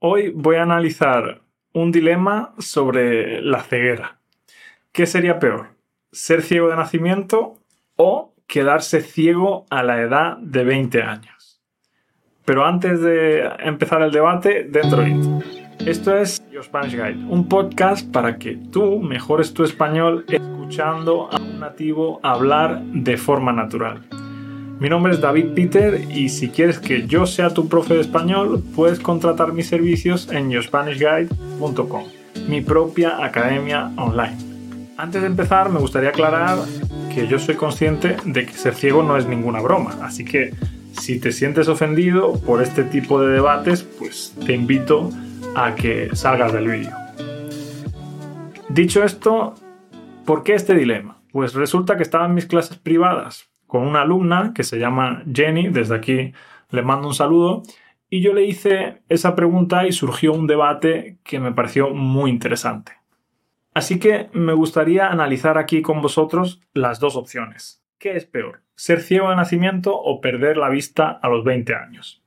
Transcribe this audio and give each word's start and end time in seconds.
Hoy 0.00 0.30
voy 0.32 0.54
a 0.54 0.62
analizar 0.62 1.40
un 1.72 1.90
dilema 1.90 2.54
sobre 2.58 3.42
la 3.42 3.64
ceguera. 3.64 4.20
¿Qué 4.92 5.06
sería 5.06 5.40
peor? 5.40 5.70
¿Ser 6.12 6.42
ciego 6.42 6.68
de 6.68 6.76
nacimiento 6.76 7.54
o 7.96 8.32
quedarse 8.46 9.00
ciego 9.00 9.66
a 9.70 9.82
la 9.82 10.00
edad 10.00 10.36
de 10.36 10.62
20 10.62 11.02
años? 11.02 11.60
Pero 12.44 12.64
antes 12.64 13.00
de 13.00 13.42
empezar 13.58 14.00
el 14.02 14.12
debate, 14.12 14.68
dentro 14.70 15.02
Esto 15.84 16.16
es 16.16 16.48
Your 16.52 16.62
Spanish 16.62 16.92
Guide, 16.92 17.26
un 17.28 17.48
podcast 17.48 18.08
para 18.12 18.38
que 18.38 18.56
tú 18.70 19.00
mejores 19.00 19.52
tu 19.52 19.64
español 19.64 20.24
escuchando 20.28 21.28
a 21.32 21.38
un 21.38 21.58
nativo 21.58 22.20
hablar 22.22 22.82
de 22.84 23.16
forma 23.16 23.52
natural. 23.52 24.08
Mi 24.80 24.88
nombre 24.88 25.12
es 25.12 25.20
David 25.20 25.54
Peter 25.56 26.00
y 26.08 26.28
si 26.28 26.50
quieres 26.50 26.78
que 26.78 27.08
yo 27.08 27.26
sea 27.26 27.50
tu 27.50 27.68
profe 27.68 27.94
de 27.94 28.00
español, 28.00 28.62
puedes 28.76 29.00
contratar 29.00 29.52
mis 29.52 29.66
servicios 29.66 30.30
en 30.30 30.52
yourspanishguide.com, 30.52 32.04
mi 32.48 32.60
propia 32.60 33.24
academia 33.24 33.90
online. 33.96 34.36
Antes 34.96 35.22
de 35.22 35.26
empezar, 35.26 35.68
me 35.70 35.80
gustaría 35.80 36.10
aclarar 36.10 36.58
que 37.12 37.26
yo 37.26 37.40
soy 37.40 37.56
consciente 37.56 38.18
de 38.24 38.46
que 38.46 38.52
ser 38.52 38.76
ciego 38.76 39.02
no 39.02 39.16
es 39.16 39.26
ninguna 39.26 39.60
broma, 39.60 39.96
así 40.00 40.24
que 40.24 40.54
si 40.92 41.18
te 41.18 41.32
sientes 41.32 41.66
ofendido 41.66 42.34
por 42.34 42.62
este 42.62 42.84
tipo 42.84 43.20
de 43.20 43.32
debates, 43.32 43.82
pues 43.82 44.32
te 44.46 44.52
invito 44.52 45.10
a 45.56 45.74
que 45.74 46.10
salgas 46.14 46.52
del 46.52 46.68
vídeo. 46.68 46.94
Dicho 48.68 49.02
esto, 49.02 49.54
¿por 50.24 50.44
qué 50.44 50.54
este 50.54 50.76
dilema? 50.76 51.18
Pues 51.32 51.54
resulta 51.54 51.96
que 51.96 52.04
estaba 52.04 52.26
en 52.26 52.34
mis 52.34 52.46
clases 52.46 52.78
privadas 52.78 53.48
con 53.68 53.86
una 53.86 54.00
alumna 54.00 54.52
que 54.52 54.64
se 54.64 54.80
llama 54.80 55.22
Jenny, 55.32 55.68
desde 55.68 55.94
aquí 55.94 56.32
le 56.70 56.82
mando 56.82 57.06
un 57.06 57.14
saludo, 57.14 57.62
y 58.10 58.22
yo 58.22 58.32
le 58.32 58.44
hice 58.44 59.02
esa 59.08 59.36
pregunta 59.36 59.86
y 59.86 59.92
surgió 59.92 60.32
un 60.32 60.48
debate 60.48 61.18
que 61.22 61.38
me 61.38 61.52
pareció 61.52 61.90
muy 61.90 62.30
interesante. 62.30 62.92
Así 63.74 64.00
que 64.00 64.30
me 64.32 64.54
gustaría 64.54 65.08
analizar 65.08 65.58
aquí 65.58 65.82
con 65.82 66.02
vosotros 66.02 66.60
las 66.72 66.98
dos 66.98 67.14
opciones. 67.14 67.84
¿Qué 67.98 68.16
es 68.16 68.24
peor? 68.24 68.62
¿Ser 68.74 69.00
ciego 69.02 69.30
de 69.30 69.36
nacimiento 69.36 69.94
o 69.94 70.20
perder 70.20 70.56
la 70.56 70.68
vista 70.68 71.10
a 71.10 71.28
los 71.28 71.44
20 71.44 71.74
años? 71.74 72.22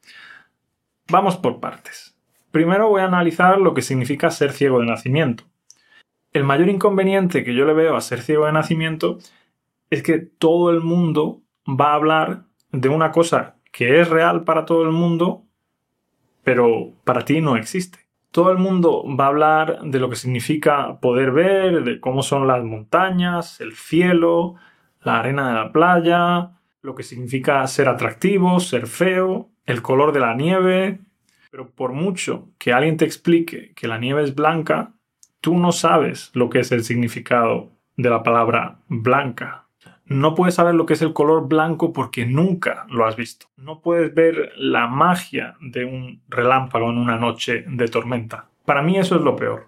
Vamos 1.09 1.38
por 1.38 1.59
partes. 1.59 2.16
Primero 2.52 2.89
voy 2.89 3.02
a 3.02 3.05
analizar 3.05 3.58
lo 3.59 3.73
que 3.73 3.81
significa 3.81 4.30
ser 4.30 4.52
ciego 4.52 4.80
de 4.80 4.86
nacimiento. 4.86 5.45
El 6.31 6.44
mayor 6.44 6.70
inconveniente 6.70 7.44
que 7.44 7.55
yo 7.55 7.66
le 7.66 7.73
veo 7.73 7.95
a 7.95 8.02
ser 8.02 8.22
ciego 8.22 8.45
de 8.45 8.53
nacimiento 8.53 9.17
es 9.92 10.02
que 10.03 10.20
todo 10.20 10.72
el 10.72 10.80
mundo 10.80 11.44
va 11.67 11.92
a 11.92 11.95
hablar 11.95 12.45
de 12.72 12.89
una 12.89 13.11
cosa 13.11 13.58
que 13.72 14.00
es 14.00 14.09
real 14.09 14.45
para 14.45 14.66
todo 14.66 14.83
el 14.83 14.92
mundo, 14.92 15.45
pero 16.44 16.94
para 17.03 17.25
ti 17.25 17.42
no 17.42 17.58
existe. 17.58 18.00
Todo 18.31 18.52
el 18.52 18.58
mundo 18.58 19.03
va 19.06 19.25
a 19.25 19.28
hablar 19.28 19.81
de 19.83 20.00
lo 20.00 20.09
que 20.09 20.16
significa 20.16 21.00
poder 21.02 21.31
ver, 21.31 21.83
de 21.83 22.00
cómo 22.00 22.23
son 22.23 22.48
las 22.48 22.64
montañas, 22.64 23.59
el 23.59 23.73
cielo, 23.73 24.56
la 25.02 25.20
arena 25.20 25.50
de 25.50 25.56
la 25.56 25.72
playa, 25.73 26.52
lo 26.81 26.95
que 26.95 27.03
significa 27.03 27.67
ser 27.67 27.89
atractivo, 27.89 28.61
ser 28.61 28.88
feo, 28.88 29.50
el 29.66 29.81
color 29.81 30.14
de 30.14 30.22
la 30.22 30.33
nieve. 30.36 31.02
Pero 31.52 31.70
por 31.70 31.92
mucho 31.92 32.48
que 32.58 32.72
alguien 32.72 32.95
te 32.95 33.03
explique 33.03 33.73
que 33.76 33.89
la 33.89 33.98
nieve 33.98 34.23
es 34.23 34.33
blanca, 34.33 34.94
tú 35.42 35.58
no 35.58 35.73
sabes 35.73 36.31
lo 36.33 36.50
que 36.50 36.59
es 36.59 36.72
el 36.72 36.86
significado 36.86 37.73
de 37.98 38.09
la 38.09 38.23
palabra 38.23 38.80
blanca 38.88 39.61
no 40.12 40.36
puedes 40.36 40.56
saber 40.56 40.76
lo 40.76 40.86
que 40.86 40.94
es 40.94 41.02
el 41.02 41.14
color 41.14 41.48
blanco 41.48 41.94
porque 41.94 42.26
nunca 42.26 42.86
lo 42.90 43.06
has 43.06 43.16
visto. 43.16 43.48
No 43.56 43.81
puedes 43.81 44.14
ver 44.14 44.52
la 44.58 44.88
magia 44.88 45.56
de 45.62 45.86
un 45.86 46.22
relámpago 46.28 46.90
en 46.90 46.98
una 46.98 47.17
noche 47.17 47.64
de 47.67 47.88
tormenta. 47.88 48.50
Para 48.66 48.82
mí 48.82 48.98
eso 48.98 49.16
es 49.16 49.22
lo 49.22 49.36
peor. 49.36 49.67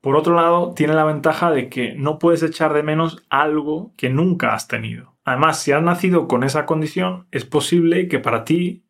Por 0.00 0.16
otro 0.16 0.34
lado, 0.34 0.74
tiene 0.74 0.94
la 0.94 1.04
ventaja 1.04 1.50
de 1.50 1.68
que 1.68 1.94
no 1.94 2.18
puedes 2.18 2.42
echar 2.42 2.74
de 2.74 2.82
menos 2.82 3.24
algo 3.30 3.92
que 3.96 4.10
nunca 4.10 4.52
has 4.52 4.68
tenido. 4.68 5.14
Además, 5.24 5.62
si 5.62 5.72
has 5.72 5.82
nacido 5.82 6.28
con 6.28 6.42
esa 6.42 6.66
condición, 6.66 7.26
es 7.30 7.44
posible 7.44 8.08
que 8.08 8.18
para 8.18 8.44
ti 8.44 8.84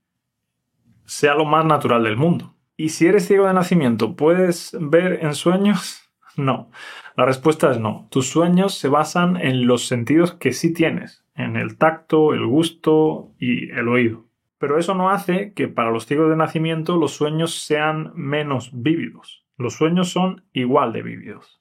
sea 1.04 1.34
lo 1.34 1.44
más 1.44 1.64
natural 1.64 2.02
del 2.02 2.16
mundo. 2.16 2.54
Y 2.76 2.88
si 2.88 3.06
eres 3.06 3.26
ciego 3.28 3.46
de 3.46 3.52
nacimiento, 3.52 4.16
¿puedes 4.16 4.76
ver 4.80 5.20
en 5.22 5.34
sueños? 5.34 6.03
No. 6.36 6.70
La 7.16 7.24
respuesta 7.24 7.70
es 7.70 7.78
no. 7.78 8.08
Tus 8.10 8.28
sueños 8.28 8.76
se 8.78 8.88
basan 8.88 9.36
en 9.36 9.66
los 9.66 9.86
sentidos 9.86 10.32
que 10.32 10.52
sí 10.52 10.72
tienes, 10.72 11.24
en 11.34 11.56
el 11.56 11.78
tacto, 11.78 12.34
el 12.34 12.46
gusto 12.46 13.32
y 13.38 13.70
el 13.70 13.88
oído. 13.88 14.24
Pero 14.58 14.78
eso 14.78 14.94
no 14.94 15.10
hace 15.10 15.52
que 15.52 15.68
para 15.68 15.90
los 15.90 16.06
ciegos 16.06 16.30
de 16.30 16.36
nacimiento 16.36 16.96
los 16.96 17.12
sueños 17.12 17.54
sean 17.64 18.12
menos 18.14 18.70
vívidos. 18.72 19.44
Los 19.56 19.74
sueños 19.74 20.10
son 20.10 20.44
igual 20.52 20.92
de 20.92 21.02
vívidos. 21.02 21.60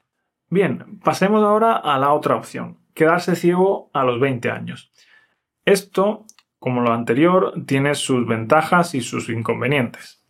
Bien, 0.50 1.00
pasemos 1.04 1.44
ahora 1.44 1.76
a 1.76 1.98
la 2.00 2.14
otra 2.14 2.36
opción, 2.36 2.78
quedarse 2.94 3.36
ciego 3.36 3.90
a 3.94 4.04
los 4.04 4.20
20 4.20 4.52
años. 4.52 4.92
Esto, 5.66 6.26
como 6.60 6.82
lo 6.82 6.94
anterior, 6.94 7.54
tiene 7.66 7.96
sus 7.96 8.28
ventajas 8.28 8.96
y 8.96 9.02
sus 9.02 9.30
inconvenientes. 9.30 10.24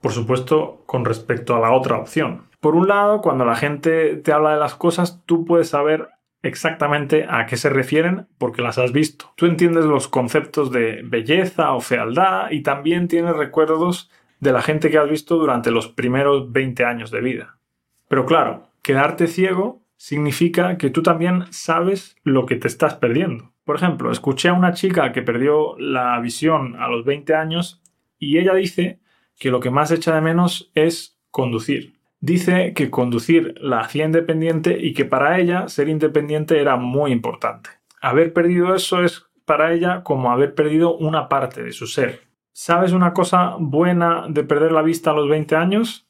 Por 0.00 0.12
supuesto, 0.12 0.82
con 0.86 1.04
respecto 1.04 1.56
a 1.56 1.60
la 1.60 1.72
otra 1.72 1.96
opción. 1.96 2.46
Por 2.66 2.74
un 2.74 2.88
lado, 2.88 3.20
cuando 3.20 3.44
la 3.44 3.54
gente 3.54 4.16
te 4.16 4.32
habla 4.32 4.54
de 4.54 4.58
las 4.58 4.74
cosas, 4.74 5.22
tú 5.24 5.44
puedes 5.44 5.68
saber 5.68 6.08
exactamente 6.42 7.24
a 7.30 7.46
qué 7.46 7.56
se 7.56 7.70
refieren 7.70 8.26
porque 8.38 8.60
las 8.60 8.76
has 8.76 8.90
visto. 8.90 9.32
Tú 9.36 9.46
entiendes 9.46 9.84
los 9.84 10.08
conceptos 10.08 10.72
de 10.72 11.00
belleza 11.04 11.74
o 11.74 11.80
fealdad 11.80 12.50
y 12.50 12.64
también 12.64 13.06
tienes 13.06 13.36
recuerdos 13.36 14.10
de 14.40 14.50
la 14.50 14.62
gente 14.62 14.90
que 14.90 14.98
has 14.98 15.08
visto 15.08 15.36
durante 15.36 15.70
los 15.70 15.86
primeros 15.86 16.50
20 16.50 16.84
años 16.84 17.12
de 17.12 17.20
vida. 17.20 17.60
Pero 18.08 18.26
claro, 18.26 18.66
quedarte 18.82 19.28
ciego 19.28 19.84
significa 19.96 20.76
que 20.76 20.90
tú 20.90 21.04
también 21.04 21.44
sabes 21.50 22.16
lo 22.24 22.46
que 22.46 22.56
te 22.56 22.66
estás 22.66 22.96
perdiendo. 22.96 23.52
Por 23.62 23.76
ejemplo, 23.76 24.10
escuché 24.10 24.48
a 24.48 24.54
una 24.54 24.72
chica 24.72 25.12
que 25.12 25.22
perdió 25.22 25.78
la 25.78 26.18
visión 26.18 26.74
a 26.82 26.88
los 26.88 27.04
20 27.04 27.32
años 27.32 27.80
y 28.18 28.38
ella 28.38 28.54
dice 28.54 28.98
que 29.38 29.52
lo 29.52 29.60
que 29.60 29.70
más 29.70 29.92
echa 29.92 30.12
de 30.12 30.20
menos 30.20 30.72
es 30.74 31.16
conducir 31.30 31.95
dice 32.26 32.74
que 32.74 32.90
conducir 32.90 33.54
la 33.60 33.80
hacía 33.80 34.04
independiente 34.04 34.76
y 34.78 34.92
que 34.94 35.04
para 35.04 35.38
ella 35.38 35.68
ser 35.68 35.88
independiente 35.88 36.60
era 36.60 36.76
muy 36.76 37.12
importante. 37.12 37.70
Haber 38.02 38.32
perdido 38.32 38.74
eso 38.74 39.02
es 39.02 39.26
para 39.44 39.72
ella 39.72 40.02
como 40.02 40.32
haber 40.32 40.54
perdido 40.54 40.96
una 40.96 41.28
parte 41.28 41.62
de 41.62 41.72
su 41.72 41.86
ser. 41.86 42.22
¿Sabes 42.52 42.92
una 42.92 43.12
cosa 43.12 43.54
buena 43.60 44.26
de 44.28 44.42
perder 44.42 44.72
la 44.72 44.82
vista 44.82 45.12
a 45.12 45.14
los 45.14 45.28
20 45.28 45.54
años? 45.54 46.08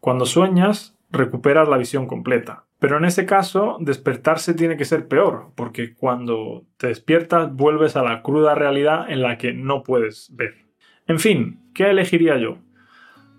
Cuando 0.00 0.24
sueñas, 0.24 0.98
recuperas 1.10 1.68
la 1.68 1.76
visión 1.76 2.06
completa. 2.06 2.64
Pero 2.78 2.96
en 2.96 3.04
ese 3.04 3.26
caso, 3.26 3.76
despertarse 3.80 4.54
tiene 4.54 4.78
que 4.78 4.86
ser 4.86 5.08
peor, 5.08 5.52
porque 5.54 5.94
cuando 5.94 6.64
te 6.78 6.86
despiertas 6.86 7.54
vuelves 7.54 7.96
a 7.96 8.02
la 8.02 8.22
cruda 8.22 8.54
realidad 8.54 9.10
en 9.10 9.20
la 9.20 9.36
que 9.36 9.52
no 9.52 9.82
puedes 9.82 10.34
ver. 10.34 10.54
En 11.06 11.18
fin, 11.18 11.60
¿qué 11.74 11.90
elegiría 11.90 12.38
yo? 12.38 12.56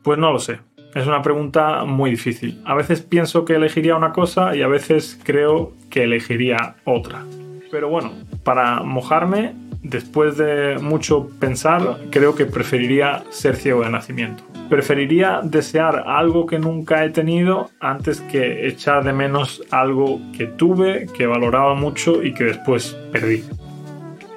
Pues 0.04 0.20
no 0.20 0.32
lo 0.32 0.38
sé. 0.38 0.60
Es 0.94 1.08
una 1.08 1.22
pregunta 1.22 1.86
muy 1.86 2.12
difícil. 2.12 2.62
A 2.66 2.76
veces 2.76 3.02
pienso 3.02 3.46
que 3.46 3.56
elegiría 3.56 3.96
una 3.96 4.12
cosa 4.12 4.56
y 4.56 4.62
a 4.62 4.68
veces 4.68 5.18
creo 5.24 5.72
que 5.90 6.04
elegiría 6.04 6.76
otra. 6.84 7.24
Pero 7.72 7.88
bueno, 7.88 8.12
para 8.44 8.84
mojarme, 8.84 9.54
después 9.82 10.38
de 10.38 10.78
mucho 10.82 11.30
pensar, 11.40 11.98
creo 12.10 12.36
que 12.36 12.46
preferiría 12.46 13.24
ser 13.30 13.56
ciego 13.56 13.84
de 13.84 13.90
nacimiento. 13.90 14.44
Preferiría 14.70 15.40
desear 15.44 16.04
algo 16.08 16.46
que 16.46 16.60
nunca 16.60 17.06
he 17.06 17.10
tenido 17.10 17.70
antes 17.80 18.20
que 18.20 18.68
echar 18.68 19.06
de 19.06 19.14
menos 19.14 19.64
algo 19.72 20.20
que 20.38 20.46
tuve, 20.46 21.08
que 21.18 21.26
valoraba 21.26 21.74
mucho 21.74 22.22
y 22.22 22.34
que 22.34 22.46
después 22.46 22.98
perdí. 23.14 23.44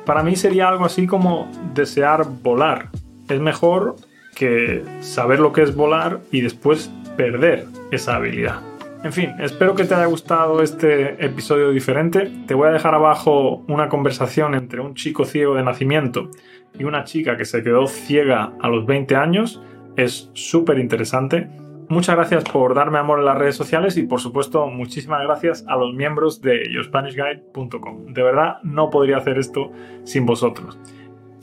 Para 0.07 0.23
mí 0.23 0.37
sería 0.37 0.69
algo 0.69 0.85
así 0.85 1.07
como 1.09 1.51
desear 1.75 2.27
volar. 2.43 2.91
Es 3.29 3.41
mejor 3.41 3.97
que 4.35 4.85
saber 5.01 5.41
lo 5.41 5.53
que 5.53 5.63
es 5.63 5.75
volar 5.75 6.21
y 6.31 6.41
después 6.41 6.91
perder 7.17 7.67
esa 7.91 8.17
habilidad. 8.17 8.61
En 9.05 9.13
fin, 9.13 9.35
espero 9.39 9.75
que 9.75 9.85
te 9.85 9.95
haya 9.95 10.07
gustado 10.07 10.63
este 10.63 11.23
episodio 11.23 11.71
diferente. 11.71 12.33
Te 12.47 12.55
voy 12.55 12.69
a 12.69 12.73
dejar 12.73 12.95
abajo 12.95 13.63
una 13.69 13.91
conversación 13.91 14.55
entre 14.55 14.81
un 14.81 14.95
chico 14.95 15.27
ciego 15.27 15.55
de 15.55 15.63
nacimiento 15.63 16.31
y 16.79 16.85
una 16.85 17.05
chica 17.05 17.37
que 17.37 17.45
se 17.45 17.63
quedó 17.63 17.87
ciega 17.87 18.55
a 18.63 18.69
los 18.69 18.87
20 18.87 19.15
años. 19.15 19.61
Es 19.97 20.31
súper 20.33 20.79
interesante. 20.79 21.49
Muchas 21.91 22.17
gracias 22.17 22.45
por 22.45 22.75
darme 22.75 22.99
amor 22.99 23.19
en 23.19 23.27
las 23.27 23.37
redes 23.37 23.57
sociales 23.57 23.99
y 23.99 24.05
por 24.05 24.21
supuesto 24.21 24.69
muchísimas 24.69 25.23
gracias 25.23 25.67
a 25.69 25.77
los 25.77 25.93
miembros 25.93 26.41
de 26.41 26.67
yourspanishguide.com. 26.73 28.07
De 28.07 28.23
verdad 28.23 28.57
no 28.63 28.89
podría 28.89 29.19
hacer 29.19 29.39
esto 29.39 29.71
sin 30.05 30.25
vosotros. 30.25 30.79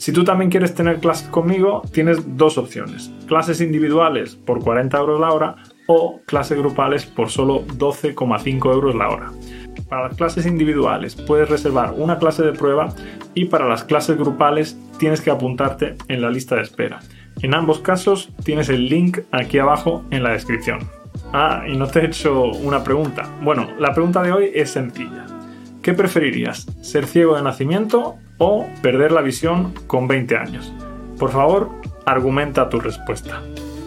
Si 0.02 0.12
tú 0.12 0.24
también 0.24 0.50
quieres 0.50 0.74
tener 0.74 1.00
clases 1.00 1.28
conmigo, 1.28 1.84
tienes 1.94 2.36
dos 2.36 2.58
opciones. 2.58 3.12
Clases 3.28 3.62
individuales 3.62 4.36
por 4.36 4.64
40 4.64 4.98
euros 4.98 5.22
la 5.22 5.32
hora 5.32 5.56
o 5.86 6.20
clases 6.26 6.58
grupales 6.58 7.06
por 7.06 7.30
solo 7.30 7.64
12,5 7.68 8.74
euros 8.74 8.96
la 8.96 9.10
hora. 9.10 9.32
Para 9.90 10.08
las 10.08 10.18
clases 10.18 10.48
individuales 10.48 11.14
puedes 11.14 11.50
reservar 11.50 11.94
una 11.96 12.18
clase 12.18 12.42
de 12.42 12.54
prueba 12.54 12.96
y 13.36 13.46
para 13.46 13.68
las 13.68 13.84
clases 13.84 14.18
grupales 14.18 14.76
tienes 14.98 15.22
que 15.22 15.30
apuntarte 15.30 15.98
en 16.08 16.24
la 16.24 16.32
lista 16.32 16.56
de 16.56 16.64
espera. 16.64 17.00
En 17.44 17.54
ambos 17.54 17.78
casos 17.78 18.32
tienes 18.44 18.70
el 18.70 18.90
link 18.90 19.20
aquí 19.30 19.60
abajo 19.60 20.04
en 20.10 20.24
la 20.24 20.32
descripción. 20.32 20.80
Ah, 21.32 21.66
y 21.68 21.78
no 21.78 21.86
te 21.86 22.00
he 22.00 22.06
hecho 22.08 22.46
una 22.46 22.84
pregunta. 22.84 23.30
Bueno, 23.44 23.70
la 23.78 23.94
pregunta 23.94 24.24
de 24.24 24.32
hoy 24.32 24.52
es 24.52 24.72
sencilla. 24.72 25.28
¿Qué 25.84 25.94
preferirías? 25.94 26.66
¿Ser 26.82 27.06
ciego 27.06 27.36
de 27.36 27.44
nacimiento 27.44 28.16
o 28.44 28.68
perder 28.82 29.12
la 29.12 29.22
visión 29.22 29.72
con 29.86 30.08
20 30.08 30.36
años? 30.36 30.74
Por 31.20 31.30
favor, 31.30 31.70
argumenta 32.08 32.70
tu 32.70 32.80
respuesta. 32.80 33.40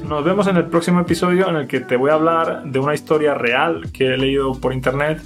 Nos 0.08 0.24
vemos 0.24 0.46
en 0.46 0.56
el 0.56 0.66
próximo 0.66 1.00
episodio 1.00 1.48
en 1.48 1.56
el 1.56 1.66
que 1.66 1.80
te 1.80 1.96
voy 1.96 2.10
a 2.10 2.14
hablar 2.14 2.62
de 2.62 2.78
una 2.78 2.94
historia 2.94 3.34
real 3.34 3.90
que 3.92 4.14
he 4.14 4.16
leído 4.16 4.52
por 4.60 4.72
internet 4.72 5.20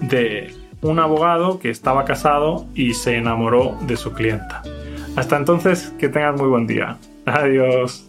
de 0.00 0.54
un 0.80 1.00
abogado 1.00 1.58
que 1.58 1.70
estaba 1.70 2.04
casado 2.04 2.66
y 2.74 2.94
se 2.94 3.16
enamoró 3.16 3.76
de 3.82 3.96
su 3.96 4.12
clienta. 4.12 4.62
Hasta 5.16 5.36
entonces, 5.36 5.92
que 5.98 6.08
tengas 6.08 6.38
muy 6.38 6.48
buen 6.48 6.68
día. 6.68 6.98
Adiós. 7.26 8.07